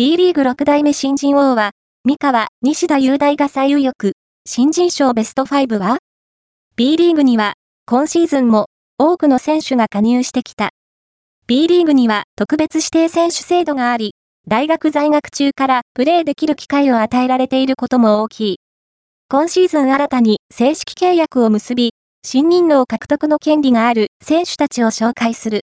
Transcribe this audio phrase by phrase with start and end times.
[0.00, 1.72] B リーグ6代目新人王は、
[2.06, 4.12] 三河、西田雄大が最右翼、
[4.46, 5.98] 新人賞ベスト5は
[6.74, 7.52] ?B リーグには、
[7.84, 10.70] 今シーズンも多くの選手が加入してきた。
[11.46, 14.14] B リーグには特別指定選手制度があり、
[14.48, 18.56] 大学在学中からプレーできる機会を与えられていることも大きい。
[19.28, 21.90] 今シーズン新たに正式契約を結び、
[22.24, 25.58] 新人能獲得の権利がある選手たちを紹介する。